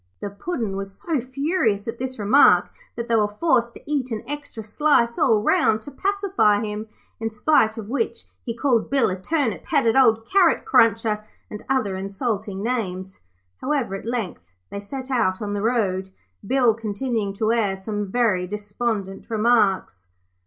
[0.19, 4.23] The Puddin' was so furious at this remark that they were forced to eat an
[4.27, 6.87] extra slice all round to pacify him,
[7.19, 11.95] in spite of which he called Bill a turnip headed old carrot cruncher, and other
[11.95, 13.21] insulting names.
[13.57, 14.41] However, at length
[14.71, 16.09] they set out on the road,
[16.43, 20.07] Bill continuing to air some very despondent remarks.